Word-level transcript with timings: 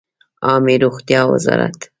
عامې 0.47 0.75
روغتیا 0.83 1.21
وزارت 1.31 1.77